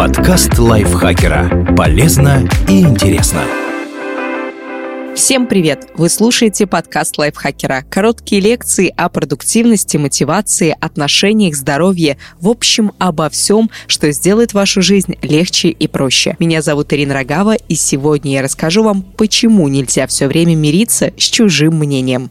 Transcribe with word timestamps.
Подкаст 0.00 0.58
лайфхакера. 0.58 1.74
Полезно 1.76 2.48
и 2.66 2.80
интересно. 2.80 3.42
Всем 5.14 5.46
привет! 5.46 5.88
Вы 5.94 6.08
слушаете 6.08 6.66
подкаст 6.66 7.18
лайфхакера. 7.18 7.84
Короткие 7.90 8.40
лекции 8.40 8.94
о 8.96 9.10
продуктивности, 9.10 9.98
мотивации, 9.98 10.74
отношениях, 10.80 11.54
здоровье. 11.54 12.16
В 12.40 12.48
общем, 12.48 12.92
обо 12.98 13.28
всем, 13.28 13.68
что 13.88 14.10
сделает 14.12 14.54
вашу 14.54 14.80
жизнь 14.80 15.18
легче 15.20 15.68
и 15.68 15.86
проще. 15.86 16.34
Меня 16.38 16.62
зовут 16.62 16.94
Ирина 16.94 17.12
Рогава, 17.12 17.56
и 17.56 17.74
сегодня 17.74 18.32
я 18.32 18.42
расскажу 18.42 18.82
вам, 18.82 19.02
почему 19.02 19.68
нельзя 19.68 20.06
все 20.06 20.28
время 20.28 20.56
мириться 20.56 21.12
с 21.18 21.24
чужим 21.24 21.74
мнением. 21.74 22.30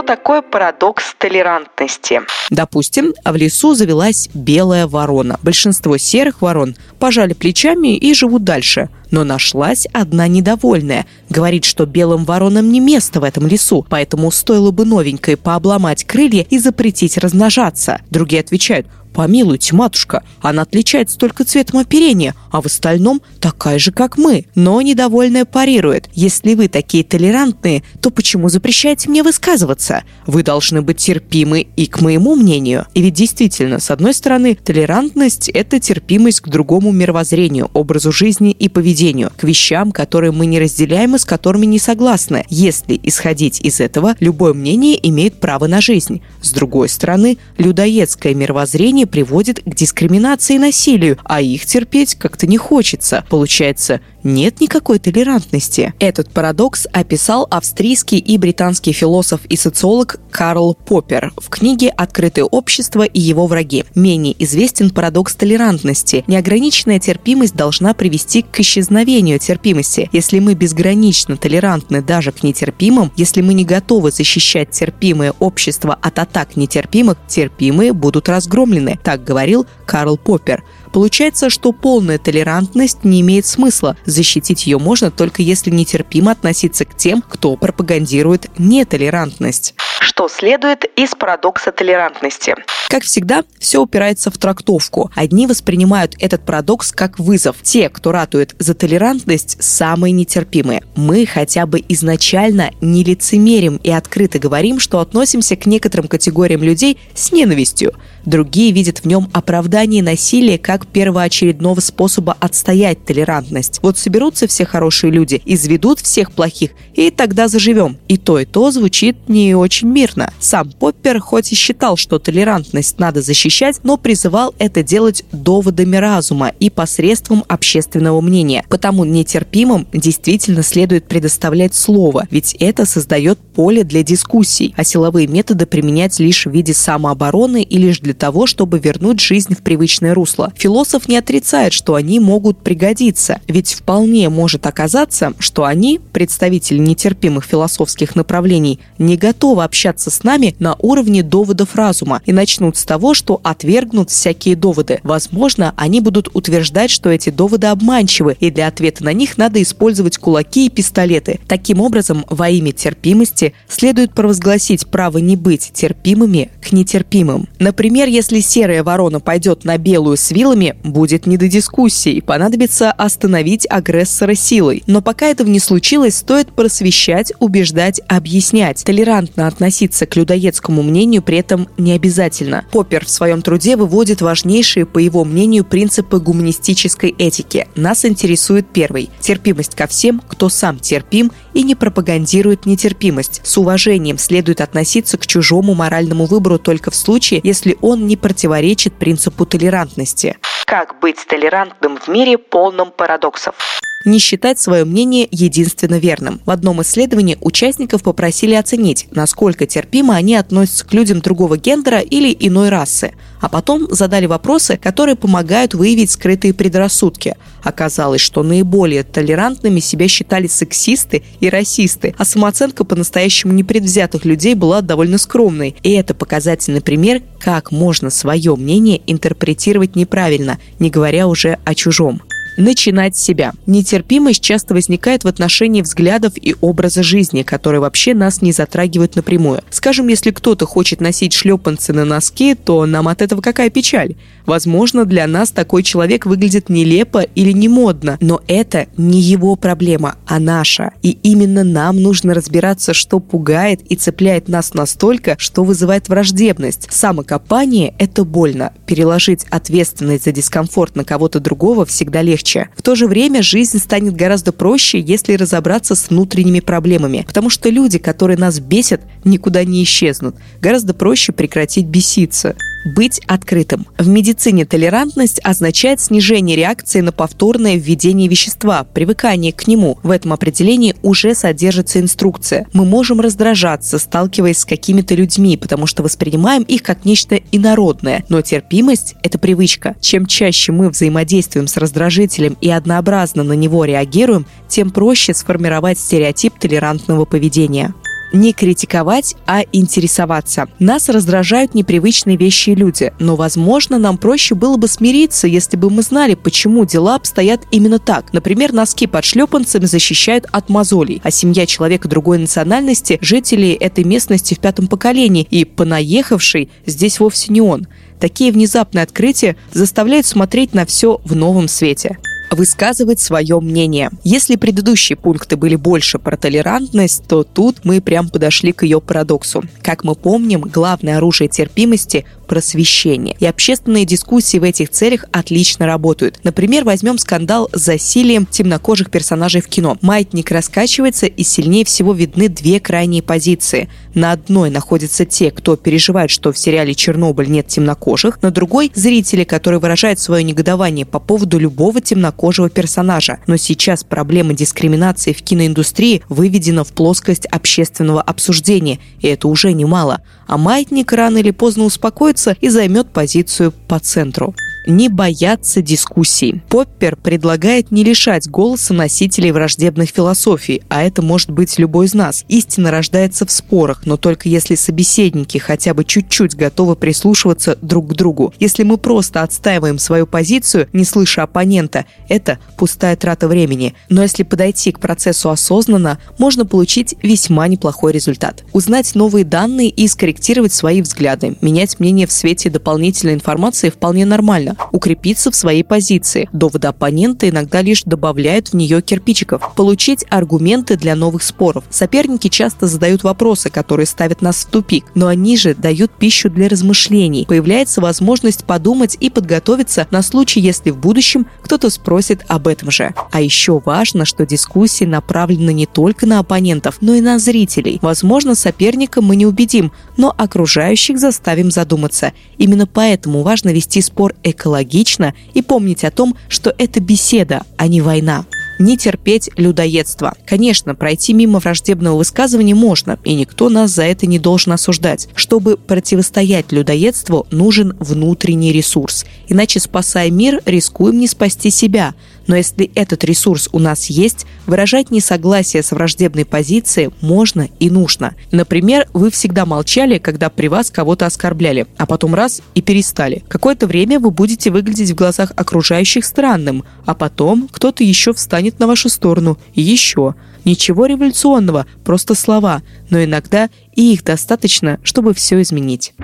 Что 0.00 0.06
такое 0.16 0.40
парадокс 0.40 1.14
толерантности? 1.18 2.22
Допустим, 2.48 3.12
в 3.22 3.36
лесу 3.36 3.74
завелась 3.74 4.30
белая 4.32 4.86
ворона. 4.86 5.38
Большинство 5.42 5.98
серых 5.98 6.40
ворон 6.40 6.74
пожали 6.98 7.34
плечами 7.34 7.98
и 7.98 8.14
живут 8.14 8.42
дальше. 8.42 8.88
Но 9.10 9.24
нашлась 9.24 9.86
одна 9.92 10.26
недовольная. 10.26 11.04
Говорит, 11.28 11.66
что 11.66 11.84
белым 11.84 12.24
воронам 12.24 12.72
не 12.72 12.80
место 12.80 13.20
в 13.20 13.24
этом 13.24 13.46
лесу, 13.46 13.84
поэтому 13.90 14.30
стоило 14.30 14.70
бы 14.70 14.86
новенькой 14.86 15.36
пообломать 15.36 16.04
крылья 16.04 16.46
и 16.48 16.58
запретить 16.58 17.18
размножаться. 17.18 18.00
Другие 18.08 18.40
отвечают, 18.40 18.86
Помилуйте, 19.12 19.74
матушка, 19.74 20.22
она 20.40 20.62
отличается 20.62 21.18
только 21.18 21.44
цветом 21.44 21.80
оперения, 21.80 22.34
а 22.50 22.60
в 22.60 22.66
остальном 22.66 23.20
такая 23.40 23.78
же, 23.78 23.92
как 23.92 24.16
мы. 24.16 24.46
Но 24.54 24.80
недовольная 24.80 25.44
парирует. 25.44 26.08
Если 26.14 26.54
вы 26.54 26.68
такие 26.68 27.04
толерантные, 27.04 27.82
то 28.00 28.10
почему 28.10 28.48
запрещаете 28.48 29.10
мне 29.10 29.22
высказываться? 29.22 30.04
Вы 30.26 30.42
должны 30.42 30.82
быть 30.82 30.98
терпимы 30.98 31.66
и 31.76 31.86
к 31.86 32.00
моему 32.00 32.34
мнению. 32.34 32.86
И 32.94 33.02
ведь 33.02 33.14
действительно, 33.14 33.80
с 33.80 33.90
одной 33.90 34.14
стороны, 34.14 34.54
толерантность– 34.54 35.48
это 35.54 35.80
терпимость 35.80 36.40
к 36.40 36.48
другому 36.48 36.92
мировоззрению, 36.92 37.70
образу 37.74 38.12
жизни 38.12 38.52
и 38.52 38.68
поведению, 38.68 39.32
к 39.36 39.44
вещам, 39.44 39.92
которые 39.92 40.32
мы 40.32 40.46
не 40.46 40.60
разделяем 40.60 41.16
и 41.16 41.18
с 41.18 41.24
которыми 41.24 41.66
не 41.66 41.78
согласны. 41.78 42.44
Если 42.48 42.98
исходить 43.02 43.60
из 43.60 43.80
этого, 43.80 44.14
любое 44.20 44.54
мнение 44.54 44.98
имеет 45.08 45.40
право 45.40 45.66
на 45.66 45.80
жизнь. 45.80 46.22
С 46.40 46.52
другой 46.52 46.88
стороны, 46.88 47.38
людоедское 47.58 48.34
мировоззрение 48.34 48.99
поведение 49.00 49.06
приводит 49.06 49.60
к 49.64 49.74
дискриминации 49.74 50.56
и 50.56 50.58
насилию, 50.58 51.18
а 51.24 51.40
их 51.40 51.66
терпеть 51.66 52.14
как-то 52.14 52.46
не 52.46 52.56
хочется. 52.56 53.24
Получается, 53.28 54.00
нет 54.22 54.60
никакой 54.60 54.98
толерантности. 54.98 55.94
Этот 55.98 56.30
парадокс 56.30 56.86
описал 56.92 57.46
австрийский 57.50 58.18
и 58.18 58.36
британский 58.38 58.92
философ 58.92 59.40
и 59.46 59.56
социолог 59.56 60.20
Карл 60.30 60.74
Поппер 60.74 61.32
в 61.36 61.48
книге 61.48 61.88
«Открытое 61.88 62.44
общество 62.44 63.02
и 63.02 63.20
его 63.20 63.46
враги». 63.46 63.84
Менее 63.94 64.34
известен 64.42 64.90
парадокс 64.90 65.34
толерантности. 65.34 66.24
Неограниченная 66.26 66.98
терпимость 66.98 67.54
должна 67.54 67.94
привести 67.94 68.42
к 68.42 68.60
исчезновению 68.60 69.38
терпимости. 69.38 70.08
Если 70.12 70.38
мы 70.38 70.54
безгранично 70.54 71.36
толерантны 71.36 72.02
даже 72.02 72.32
к 72.32 72.42
нетерпимым, 72.42 73.12
если 73.16 73.40
мы 73.40 73.54
не 73.54 73.64
готовы 73.64 74.10
защищать 74.10 74.70
терпимое 74.70 75.32
общество 75.38 75.96
от 76.00 76.18
атак 76.18 76.56
нетерпимых, 76.56 77.16
терпимые 77.28 77.92
будут 77.92 78.28
разгромлены. 78.28 78.89
Так 79.02 79.24
говорил 79.24 79.66
Карл 79.86 80.16
Поппер. 80.16 80.62
Получается, 80.92 81.50
что 81.50 81.72
полная 81.72 82.18
толерантность 82.18 83.04
не 83.04 83.20
имеет 83.20 83.46
смысла. 83.46 83.96
Защитить 84.04 84.66
ее 84.66 84.78
можно 84.78 85.10
только 85.10 85.42
если 85.42 85.70
нетерпимо 85.70 86.32
относиться 86.32 86.84
к 86.84 86.96
тем, 86.96 87.22
кто 87.22 87.56
пропагандирует 87.56 88.48
нетолерантность. 88.58 89.74
Что 90.00 90.28
следует 90.28 90.84
из 90.96 91.14
парадокса 91.14 91.72
толерантности? 91.72 92.54
Как 92.88 93.04
всегда, 93.04 93.44
все 93.60 93.80
упирается 93.80 94.32
в 94.32 94.38
трактовку. 94.38 95.12
Одни 95.14 95.46
воспринимают 95.46 96.16
этот 96.18 96.44
парадокс 96.44 96.90
как 96.90 97.18
вызов. 97.20 97.56
Те, 97.62 97.88
кто 97.88 98.10
ратует 98.10 98.56
за 98.58 98.74
толерантность, 98.74 99.62
самые 99.62 100.10
нетерпимые. 100.10 100.82
Мы 100.96 101.24
хотя 101.24 101.66
бы 101.66 101.84
изначально 101.88 102.72
не 102.80 103.04
лицемерим 103.04 103.76
и 103.76 103.90
открыто 103.90 104.38
говорим, 104.38 104.80
что 104.80 104.98
относимся 104.98 105.54
к 105.54 105.66
некоторым 105.66 106.08
категориям 106.08 106.64
людей 106.64 106.98
с 107.14 107.30
ненавистью. 107.30 107.94
Другие 108.24 108.72
видят 108.72 108.98
в 108.98 109.04
нем 109.04 109.30
оправдание 109.32 110.02
насилия 110.02 110.58
как 110.58 110.79
первоочередного 110.86 111.80
способа 111.80 112.36
отстоять 112.40 113.04
толерантность. 113.04 113.80
Вот 113.82 113.98
соберутся 113.98 114.46
все 114.46 114.64
хорошие 114.64 115.10
люди, 115.10 115.42
изведут 115.44 116.00
всех 116.00 116.32
плохих, 116.32 116.70
и 116.94 117.10
тогда 117.10 117.48
заживем. 117.48 117.98
И 118.08 118.16
то, 118.16 118.38
и 118.38 118.44
то 118.44 118.70
звучит 118.70 119.16
не 119.28 119.54
очень 119.54 119.88
мирно. 119.88 120.32
Сам 120.40 120.70
Поппер 120.72 121.20
хоть 121.20 121.52
и 121.52 121.54
считал, 121.54 121.96
что 121.96 122.18
толерантность 122.18 122.98
надо 122.98 123.22
защищать, 123.22 123.80
но 123.82 123.96
призывал 123.96 124.54
это 124.58 124.82
делать 124.82 125.24
доводами 125.32 125.96
разума 125.96 126.52
и 126.60 126.70
посредством 126.70 127.44
общественного 127.48 128.20
мнения. 128.20 128.64
Потому 128.68 129.04
нетерпимым 129.04 129.86
действительно 129.92 130.62
следует 130.62 131.06
предоставлять 131.06 131.74
слово, 131.74 132.26
ведь 132.30 132.54
это 132.58 132.86
создает 132.86 133.38
поле 133.38 133.84
для 133.84 134.02
дискуссий, 134.02 134.74
а 134.76 134.84
силовые 134.84 135.26
методы 135.26 135.66
применять 135.66 136.18
лишь 136.18 136.46
в 136.46 136.50
виде 136.50 136.74
самообороны 136.74 137.62
и 137.62 137.78
лишь 137.78 138.00
для 138.00 138.14
того, 138.14 138.46
чтобы 138.46 138.78
вернуть 138.78 139.20
жизнь 139.20 139.54
в 139.54 139.62
привычное 139.62 140.14
русло. 140.14 140.52
Философ 140.70 141.08
не 141.08 141.16
отрицает, 141.16 141.72
что 141.72 141.96
они 141.96 142.20
могут 142.20 142.62
пригодиться, 142.62 143.40
ведь 143.48 143.74
вполне 143.74 144.28
может 144.28 144.66
оказаться, 144.66 145.32
что 145.40 145.64
они, 145.64 145.98
представители 146.12 146.78
нетерпимых 146.78 147.44
философских 147.44 148.14
направлений, 148.14 148.78
не 148.96 149.16
готовы 149.16 149.64
общаться 149.64 150.12
с 150.12 150.22
нами 150.22 150.54
на 150.60 150.76
уровне 150.78 151.24
доводов 151.24 151.74
разума 151.74 152.22
и 152.24 152.32
начнут 152.32 152.76
с 152.76 152.84
того, 152.84 153.14
что 153.14 153.40
отвергнут 153.42 154.10
всякие 154.10 154.54
доводы. 154.54 155.00
Возможно, 155.02 155.74
они 155.76 156.00
будут 156.00 156.28
утверждать, 156.34 156.92
что 156.92 157.10
эти 157.10 157.30
доводы 157.30 157.66
обманчивы, 157.66 158.36
и 158.38 158.52
для 158.52 158.68
ответа 158.68 159.02
на 159.02 159.12
них 159.12 159.38
надо 159.38 159.60
использовать 159.60 160.18
кулаки 160.18 160.66
и 160.66 160.70
пистолеты. 160.70 161.40
Таким 161.48 161.80
образом, 161.80 162.24
во 162.30 162.48
имя 162.48 162.70
терпимости 162.70 163.54
следует 163.66 164.14
провозгласить 164.14 164.86
право 164.86 165.18
не 165.18 165.34
быть 165.34 165.72
терпимыми 165.74 166.52
к 166.62 166.70
нетерпимым. 166.70 167.48
Например, 167.58 168.06
если 168.06 168.38
серая 168.38 168.84
ворона 168.84 169.18
пойдет 169.18 169.64
на 169.64 169.76
белую 169.76 170.16
с 170.16 170.30
вилами, 170.30 170.59
будет 170.82 171.26
не 171.26 171.36
до 171.36 171.48
дискуссий, 171.48 172.20
понадобится 172.20 172.92
остановить 172.92 173.66
агрессора 173.68 174.34
силой. 174.34 174.82
Но 174.86 175.00
пока 175.02 175.26
этого 175.26 175.48
не 175.48 175.58
случилось, 175.58 176.16
стоит 176.16 176.52
просвещать, 176.52 177.32
убеждать, 177.40 178.00
объяснять, 178.08 178.84
толерантно 178.84 179.46
относиться 179.46 180.06
к 180.06 180.16
людоедскому 180.16 180.82
мнению 180.82 181.22
при 181.22 181.38
этом 181.38 181.68
не 181.78 181.92
обязательно. 181.92 182.64
Поппер 182.72 183.04
в 183.04 183.10
своем 183.10 183.42
труде 183.42 183.76
выводит 183.76 184.20
важнейшие, 184.20 184.86
по 184.86 184.98
его 184.98 185.24
мнению, 185.24 185.64
принципы 185.64 186.20
гуманистической 186.20 187.14
этики. 187.16 187.66
Нас 187.74 188.04
интересует 188.04 188.66
первый– 188.72 189.10
терпимость 189.20 189.74
ко 189.74 189.86
всем, 189.86 190.20
кто 190.28 190.48
сам 190.48 190.78
терпим 190.78 191.32
и 191.54 191.62
не 191.62 191.74
пропагандирует 191.74 192.66
нетерпимость. 192.66 193.40
С 193.44 193.56
уважением 193.58 194.18
следует 194.18 194.60
относиться 194.60 195.18
к 195.18 195.26
чужому 195.26 195.74
моральному 195.74 196.26
выбору 196.26 196.58
только 196.58 196.90
в 196.90 196.96
случае, 196.96 197.40
если 197.42 197.76
он 197.80 198.06
не 198.06 198.16
противоречит 198.16 198.94
принципу 198.94 199.46
толерантности. 199.46 200.36
Как 200.66 200.98
быть 201.00 201.26
толерантным 201.26 201.96
в 201.96 202.08
мире, 202.08 202.38
полном 202.38 202.90
парадоксов? 202.92 203.80
Не 204.06 204.18
считать 204.18 204.58
свое 204.58 204.86
мнение 204.86 205.28
единственно 205.30 205.98
верным. 205.98 206.40
В 206.46 206.50
одном 206.50 206.80
исследовании 206.80 207.36
участников 207.42 208.02
попросили 208.02 208.54
оценить, 208.54 209.06
насколько 209.10 209.66
терпимо 209.66 210.14
они 210.16 210.36
относятся 210.36 210.86
к 210.86 210.94
людям 210.94 211.20
другого 211.20 211.58
гендера 211.58 211.98
или 211.98 212.34
иной 212.40 212.70
расы, 212.70 213.12
а 213.42 213.50
потом 213.50 213.88
задали 213.90 214.24
вопросы, 214.24 214.78
которые 214.82 215.16
помогают 215.16 215.74
выявить 215.74 216.10
скрытые 216.10 216.54
предрассудки. 216.54 217.36
Оказалось, 217.62 218.22
что 218.22 218.42
наиболее 218.42 219.02
толерантными 219.02 219.80
себя 219.80 220.08
считали 220.08 220.46
сексисты 220.46 221.22
и 221.40 221.50
расисты, 221.50 222.14
а 222.16 222.24
самооценка 222.24 222.84
по-настоящему 222.84 223.52
непредвзятых 223.52 224.24
людей 224.24 224.54
была 224.54 224.80
довольно 224.80 225.18
скромной. 225.18 225.76
И 225.82 225.92
это 225.92 226.14
показательный 226.14 226.80
пример, 226.80 227.20
как 227.38 227.70
можно 227.70 228.08
свое 228.08 228.56
мнение 228.56 229.02
интерпретировать 229.06 229.94
неправильно, 229.94 230.58
не 230.78 230.88
говоря 230.88 231.26
уже 231.26 231.58
о 231.66 231.74
чужом 231.74 232.22
начинать 232.56 233.16
себя. 233.16 233.52
Нетерпимость 233.66 234.42
часто 234.42 234.74
возникает 234.74 235.24
в 235.24 235.28
отношении 235.28 235.82
взглядов 235.82 236.34
и 236.36 236.54
образа 236.60 237.02
жизни, 237.02 237.42
которые 237.42 237.80
вообще 237.80 238.14
нас 238.14 238.42
не 238.42 238.52
затрагивают 238.52 239.16
напрямую. 239.16 239.62
Скажем, 239.70 240.08
если 240.08 240.30
кто-то 240.30 240.66
хочет 240.66 241.00
носить 241.00 241.32
шлепанцы 241.32 241.92
на 241.92 242.04
носке, 242.04 242.54
то 242.54 242.84
нам 242.86 243.08
от 243.08 243.22
этого 243.22 243.40
какая 243.40 243.70
печаль? 243.70 244.16
Возможно, 244.46 245.04
для 245.04 245.26
нас 245.26 245.50
такой 245.50 245.82
человек 245.82 246.26
выглядит 246.26 246.68
нелепо 246.68 247.20
или 247.20 247.52
не 247.52 247.68
модно, 247.68 248.18
но 248.20 248.40
это 248.48 248.86
не 248.96 249.20
его 249.20 249.56
проблема, 249.56 250.16
а 250.26 250.40
наша. 250.40 250.92
И 251.02 251.10
именно 251.22 251.64
нам 251.64 252.00
нужно 252.00 252.34
разбираться, 252.34 252.94
что 252.94 253.20
пугает 253.20 253.80
и 253.88 253.96
цепляет 253.96 254.48
нас 254.48 254.74
настолько, 254.74 255.36
что 255.38 255.62
вызывает 255.64 256.08
враждебность. 256.08 256.88
Самокопание– 256.90 257.94
это 257.98 258.24
больно. 258.24 258.72
Переложить 258.86 259.46
ответственность 259.50 260.24
за 260.24 260.32
дискомфорт 260.32 260.96
на 260.96 261.04
кого-то 261.04 261.40
другого 261.40 261.86
всегда 261.86 262.22
легче 262.22 262.39
легче. 262.40 262.68
В 262.76 262.82
то 262.82 262.94
же 262.94 263.06
время 263.06 263.42
жизнь 263.42 263.78
станет 263.78 264.14
гораздо 264.14 264.52
проще, 264.52 264.98
если 264.98 265.34
разобраться 265.34 265.94
с 265.94 266.08
внутренними 266.08 266.60
проблемами, 266.60 267.24
потому 267.26 267.50
что 267.50 267.68
люди, 267.68 267.98
которые 267.98 268.38
нас 268.38 268.60
бесят, 268.60 269.00
никуда 269.24 269.64
не 269.64 269.82
исчезнут. 269.82 270.36
Гораздо 270.60 270.94
проще 270.94 271.32
прекратить 271.32 271.86
беситься. 271.86 272.56
Быть 272.84 273.20
открытым. 273.26 273.86
В 273.98 274.08
медицине 274.08 274.64
толерантность 274.64 275.40
означает 275.44 276.00
снижение 276.00 276.56
реакции 276.56 277.00
на 277.00 277.12
повторное 277.12 277.76
введение 277.76 278.28
вещества, 278.28 278.84
привыкание 278.84 279.52
к 279.52 279.66
нему. 279.66 279.98
В 280.02 280.10
этом 280.10 280.32
определении 280.32 280.94
уже 281.02 281.34
содержится 281.34 282.00
инструкция. 282.00 282.66
Мы 282.72 282.84
можем 282.84 283.20
раздражаться, 283.20 283.98
сталкиваясь 283.98 284.58
с 284.58 284.64
какими-то 284.64 285.14
людьми, 285.14 285.56
потому 285.56 285.86
что 285.86 286.02
воспринимаем 286.02 286.62
их 286.62 286.82
как 286.82 287.04
нечто 287.04 287.38
инородное. 287.52 288.24
Но 288.28 288.40
терпимость– 288.40 289.14
это 289.22 289.38
привычка. 289.38 289.96
Чем 290.00 290.26
чаще 290.26 290.72
мы 290.72 290.88
взаимодействуем 290.88 291.66
с 291.66 291.76
раздражителем 291.76 292.56
и 292.60 292.70
однообразно 292.70 293.42
на 293.42 293.52
него 293.52 293.84
реагируем, 293.84 294.46
тем 294.68 294.90
проще 294.90 295.34
сформировать 295.34 295.98
стереотип 295.98 296.58
толерантного 296.58 297.24
поведения 297.26 297.94
не 298.32 298.52
критиковать, 298.52 299.36
а 299.46 299.62
интересоваться. 299.72 300.68
Нас 300.78 301.08
раздражают 301.08 301.74
непривычные 301.74 302.36
вещи 302.36 302.70
и 302.70 302.74
люди, 302.74 303.12
но, 303.18 303.36
возможно, 303.36 303.98
нам 303.98 304.18
проще 304.18 304.54
было 304.54 304.76
бы 304.76 304.88
смириться, 304.88 305.46
если 305.46 305.76
бы 305.76 305.90
мы 305.90 306.02
знали, 306.02 306.34
почему 306.34 306.84
дела 306.84 307.16
обстоят 307.16 307.62
именно 307.70 307.98
так. 307.98 308.32
Например, 308.32 308.72
носки 308.72 309.06
под 309.06 309.24
шлепанцами 309.24 309.86
защищают 309.86 310.46
от 310.50 310.68
мозолей, 310.68 311.20
а 311.24 311.30
семья 311.30 311.66
человека 311.66 312.08
другой 312.08 312.38
национальности– 312.38 313.18
жителей 313.22 313.72
этой 313.72 314.04
местности 314.04 314.54
в 314.54 314.60
пятом 314.60 314.86
поколении, 314.86 315.46
и 315.50 315.64
понаехавший 315.64 316.70
здесь 316.86 317.20
вовсе 317.20 317.52
не 317.52 317.60
он. 317.60 317.86
Такие 318.18 318.52
внезапные 318.52 319.02
открытия 319.02 319.56
заставляют 319.72 320.26
смотреть 320.26 320.74
на 320.74 320.84
все 320.84 321.20
в 321.24 321.34
новом 321.34 321.68
свете 321.68 322.18
высказывать 322.50 323.20
свое 323.20 323.60
мнение. 323.60 324.10
Если 324.24 324.56
предыдущие 324.56 325.16
пункты 325.16 325.56
были 325.56 325.76
больше 325.76 326.18
про 326.18 326.36
толерантность, 326.36 327.24
то 327.26 327.42
тут 327.42 327.84
мы 327.84 328.00
прям 328.00 328.28
подошли 328.28 328.72
к 328.72 328.82
ее 328.82 329.00
парадоксу. 329.00 329.62
Как 329.82 330.04
мы 330.04 330.14
помним, 330.14 330.62
главное 330.62 331.16
оружие 331.18 331.48
терпимости 331.48 332.24
просвещение. 332.50 333.36
И 333.38 333.46
общественные 333.46 334.04
дискуссии 334.04 334.58
в 334.58 334.64
этих 334.64 334.90
целях 334.90 335.24
отлично 335.30 335.86
работают. 335.86 336.40
Например, 336.42 336.82
возьмем 336.82 337.16
скандал 337.16 337.70
с 337.72 337.80
засилием 337.80 338.44
темнокожих 338.44 339.08
персонажей 339.08 339.60
в 339.60 339.68
кино. 339.68 339.96
Маятник 340.00 340.50
раскачивается 340.50 341.26
и 341.26 341.44
сильнее 341.44 341.84
всего 341.84 342.12
видны 342.12 342.48
две 342.48 342.80
крайние 342.80 343.22
позиции. 343.22 343.88
На 344.14 344.32
одной 344.32 344.68
находятся 344.68 345.24
те, 345.24 345.52
кто 345.52 345.76
переживает, 345.76 346.32
что 346.32 346.52
в 346.52 346.58
сериале 346.58 346.92
«Чернобыль» 346.92 347.48
нет 347.48 347.68
темнокожих, 347.68 348.42
на 348.42 348.50
другой– 348.50 348.90
зрители, 348.96 349.44
которые 349.44 349.78
выражают 349.78 350.18
свое 350.18 350.42
негодование 350.42 351.06
по 351.06 351.20
поводу 351.20 351.56
любого 351.56 352.00
темнокожего 352.00 352.68
персонажа. 352.68 353.38
Но 353.46 353.58
сейчас 353.58 354.02
проблема 354.02 354.54
дискриминации 354.54 355.32
в 355.32 355.42
киноиндустрии 355.42 356.24
выведена 356.28 356.82
в 356.82 356.92
плоскость 356.92 357.46
общественного 357.46 358.20
обсуждения, 358.20 358.98
и 359.20 359.28
это 359.28 359.46
уже 359.46 359.72
немало. 359.72 360.22
А 360.48 360.58
маятник 360.58 361.12
рано 361.12 361.38
или 361.38 361.52
поздно 361.52 361.84
успокоится 361.84 362.39
вернется 362.46 362.56
и 362.60 362.68
займет 362.68 363.10
позицию 363.10 363.72
по 363.72 363.98
центру 363.98 364.54
не 364.86 365.08
бояться 365.08 365.82
дискуссий. 365.82 366.62
Поппер 366.68 367.16
предлагает 367.16 367.90
не 367.90 368.04
лишать 368.04 368.48
голоса 368.48 368.94
носителей 368.94 369.50
враждебных 369.50 370.10
философий, 370.10 370.82
а 370.88 371.02
это 371.02 371.22
может 371.22 371.50
быть 371.50 371.78
любой 371.78 372.06
из 372.06 372.14
нас. 372.14 372.44
Истина 372.48 372.90
рождается 372.90 373.46
в 373.46 373.50
спорах, 373.50 374.02
но 374.06 374.16
только 374.16 374.48
если 374.48 374.74
собеседники 374.74 375.58
хотя 375.58 375.94
бы 375.94 376.04
чуть-чуть 376.04 376.56
готовы 376.56 376.96
прислушиваться 376.96 377.78
друг 377.82 378.10
к 378.10 378.14
другу. 378.14 378.54
Если 378.58 378.82
мы 378.82 378.96
просто 378.96 379.42
отстаиваем 379.42 379.98
свою 379.98 380.26
позицию, 380.26 380.88
не 380.92 381.04
слыша 381.04 381.42
оппонента, 381.42 382.06
это 382.28 382.58
пустая 382.76 383.16
трата 383.16 383.48
времени. 383.48 383.94
Но 384.08 384.22
если 384.22 384.42
подойти 384.42 384.92
к 384.92 385.00
процессу 385.00 385.50
осознанно, 385.50 386.18
можно 386.38 386.64
получить 386.64 387.14
весьма 387.22 387.68
неплохой 387.68 388.12
результат. 388.12 388.64
Узнать 388.72 389.14
новые 389.14 389.44
данные 389.44 389.88
и 389.88 390.08
скорректировать 390.08 390.72
свои 390.72 391.02
взгляды. 391.02 391.56
Менять 391.60 392.00
мнение 392.00 392.26
в 392.26 392.32
свете 392.32 392.70
дополнительной 392.70 393.34
информации 393.34 393.90
вполне 393.90 394.24
нормально 394.24 394.69
укрепиться 394.92 395.50
в 395.50 395.54
своей 395.54 395.84
позиции. 395.84 396.48
Доводы 396.52 396.88
оппонента 396.88 397.48
иногда 397.48 397.82
лишь 397.82 398.02
добавляют 398.04 398.68
в 398.68 398.74
нее 398.74 399.02
кирпичиков. 399.02 399.74
Получить 399.74 400.24
аргументы 400.28 400.96
для 400.96 401.14
новых 401.14 401.42
споров. 401.42 401.84
Соперники 401.90 402.48
часто 402.48 402.86
задают 402.86 403.22
вопросы, 403.22 403.70
которые 403.70 404.06
ставят 404.06 404.42
нас 404.42 404.64
в 404.64 404.70
тупик, 404.70 405.04
но 405.14 405.26
они 405.26 405.56
же 405.56 405.74
дают 405.74 406.12
пищу 406.12 406.50
для 406.50 406.68
размышлений. 406.68 407.46
Появляется 407.48 408.00
возможность 408.00 408.64
подумать 408.64 409.16
и 409.20 409.30
подготовиться 409.30 410.06
на 410.10 410.22
случай, 410.22 410.60
если 410.60 410.90
в 410.90 410.98
будущем 410.98 411.46
кто-то 411.62 411.90
спросит 411.90 412.44
об 412.48 412.66
этом 412.66 412.90
же. 412.90 413.14
А 413.30 413.40
еще 413.40 413.80
важно, 413.84 414.24
что 414.24 414.46
дискуссии 414.46 415.04
направлены 415.04 415.72
не 415.72 415.86
только 415.86 416.26
на 416.26 416.38
оппонентов, 416.38 416.98
но 417.00 417.14
и 417.14 417.20
на 417.20 417.38
зрителей. 417.38 417.98
Возможно, 418.02 418.54
соперника 418.54 419.22
мы 419.22 419.36
не 419.36 419.46
убедим, 419.46 419.92
но 420.16 420.34
окружающих 420.36 421.18
заставим 421.18 421.70
задуматься. 421.70 422.32
Именно 422.58 422.86
поэтому 422.86 423.42
важно 423.42 423.70
вести 423.70 424.00
спор 424.00 424.34
экономически 424.42 424.59
экологично 424.60 425.34
и 425.54 425.62
помнить 425.62 426.04
о 426.04 426.10
том, 426.10 426.36
что 426.48 426.74
это 426.76 427.00
беседа, 427.00 427.62
а 427.76 427.88
не 427.88 428.00
война 428.00 428.44
не 428.80 428.96
терпеть 428.96 429.50
людоедство. 429.56 430.34
Конечно, 430.46 430.94
пройти 430.94 431.34
мимо 431.34 431.60
враждебного 431.60 432.16
высказывания 432.16 432.74
можно, 432.74 433.18
и 433.24 433.34
никто 433.34 433.68
нас 433.68 433.90
за 433.90 434.04
это 434.04 434.26
не 434.26 434.38
должен 434.38 434.72
осуждать. 434.72 435.28
Чтобы 435.34 435.76
противостоять 435.76 436.72
людоедству, 436.72 437.46
нужен 437.50 437.94
внутренний 438.00 438.72
ресурс. 438.72 439.26
Иначе, 439.48 439.80
спасая 439.80 440.30
мир, 440.30 440.62
рискуем 440.64 441.18
не 441.18 441.28
спасти 441.28 441.70
себя. 441.70 442.14
Но 442.50 442.56
если 442.56 442.90
этот 442.96 443.22
ресурс 443.22 443.68
у 443.70 443.78
нас 443.78 444.06
есть, 444.06 444.44
выражать 444.66 445.12
несогласие 445.12 445.84
с 445.84 445.92
враждебной 445.92 446.44
позицией 446.44 447.10
можно 447.20 447.68
и 447.78 447.88
нужно. 447.88 448.34
Например, 448.50 449.06
вы 449.12 449.30
всегда 449.30 449.64
молчали, 449.64 450.18
когда 450.18 450.50
при 450.50 450.66
вас 450.66 450.90
кого-то 450.90 451.26
оскорбляли, 451.26 451.86
а 451.96 452.06
потом 452.06 452.34
раз 452.34 452.60
и 452.74 452.82
перестали. 452.82 453.44
Какое-то 453.46 453.86
время 453.86 454.18
вы 454.18 454.32
будете 454.32 454.72
выглядеть 454.72 455.12
в 455.12 455.14
глазах 455.14 455.52
окружающих 455.54 456.24
странным, 456.24 456.82
а 457.06 457.14
потом 457.14 457.68
кто-то 457.70 458.02
еще 458.02 458.32
встанет 458.32 458.80
на 458.80 458.88
вашу 458.88 459.08
сторону 459.10 459.56
и 459.74 459.82
еще. 459.82 460.34
Ничего 460.64 461.06
революционного, 461.06 461.86
просто 462.04 462.34
слова, 462.34 462.82
но 463.10 463.22
иногда 463.22 463.70
и 463.94 464.12
их 464.12 464.24
достаточно, 464.24 464.98
чтобы 465.04 465.34
все 465.34 465.62
изменить. 465.62 466.14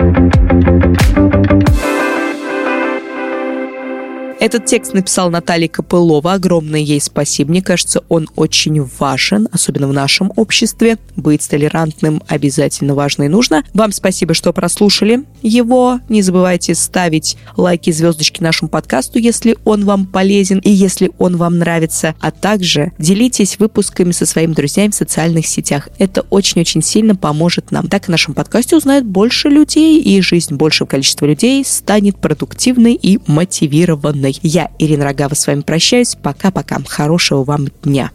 Этот 4.47 4.65
текст 4.65 4.95
написал 4.95 5.29
Наталья 5.29 5.67
Копылова. 5.67 6.35
Огромное 6.35 6.79
ей 6.79 7.01
спасибо. 7.01 7.51
Мне 7.51 7.63
кажется, 7.63 8.05
он 8.09 8.29
очень 8.37 8.81
важен, 9.01 9.49
особенно 9.51 9.89
в 9.89 9.93
нашем 9.93 10.33
обществе. 10.37 10.99
Быть 11.17 11.49
толерантным 11.49 12.23
обязательно 12.29 12.95
важно 12.95 13.25
и 13.25 13.29
нужно. 13.29 13.65
Вам 13.75 13.91
спасибо, 13.91 14.35
что 14.35 14.53
прослушали 14.53 15.25
его. 15.43 15.99
Не 16.09 16.23
забывайте 16.23 16.77
ставить 16.77 17.37
лайки, 17.57 17.91
звездочки 17.91 18.41
нашему 18.41 18.69
подкасту, 18.69 19.19
если 19.19 19.57
он 19.65 19.85
вам 19.85 20.07
полезен 20.07 20.61
и 20.61 20.71
если 20.71 21.11
он 21.19 21.39
вам 21.39 21.59
нравится. 21.59 22.15
А 22.21 22.31
также 22.31 22.93
делитесь 23.01 23.59
выпусками 23.59 24.13
со 24.13 24.27
своими 24.27 24.53
друзьями 24.53 24.93
в 24.93 24.95
социальных 24.95 25.49
сетях. 25.49 25.89
Это 25.99 26.21
очень-очень 26.31 26.83
сильно 26.83 27.17
поможет 27.17 27.73
нам. 27.73 27.89
Так 27.89 28.05
в 28.05 28.11
нашем 28.11 28.33
подкасте 28.33 28.77
узнает 28.77 29.07
больше 29.07 29.49
людей, 29.49 30.01
и 30.01 30.21
жизнь 30.21 30.55
большего 30.55 30.87
количества 30.87 31.27
людей 31.27 31.65
станет 31.65 32.19
продуктивной 32.19 32.95
и 32.95 33.19
мотивированной 33.27 34.36
Я, 34.43 34.71
Ирина 34.79 35.05
Рогава, 35.05 35.35
с 35.35 35.47
вами 35.47 35.61
прощаюсь. 35.61 36.17
Пока-пока. 36.21 36.79
Хорошего 36.87 37.45
вам 37.45 37.69
дня. 37.83 38.11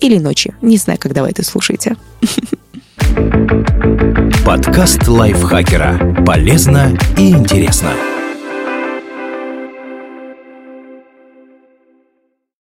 Или 0.00 0.18
ночи. 0.18 0.54
Не 0.62 0.76
знаю, 0.76 0.98
когда 1.00 1.22
вы 1.22 1.28
это 1.30 1.44
слушаете. 1.44 1.96
Подкаст 4.44 5.06
лайфхакера. 5.08 6.22
Полезно 6.24 6.98
и 7.16 7.30
интересно. 7.30 7.90